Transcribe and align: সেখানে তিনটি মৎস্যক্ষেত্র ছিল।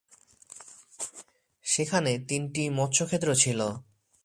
সেখানে 1.65 2.11
তিনটি 2.27 2.63
মৎস্যক্ষেত্র 2.69 3.29
ছিল। 3.35 3.59